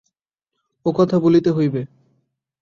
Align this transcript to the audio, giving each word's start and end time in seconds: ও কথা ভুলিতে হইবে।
ও 0.85 0.89
কথা 0.95 1.15
ভুলিতে 1.19 1.49
হইবে। 1.49 1.81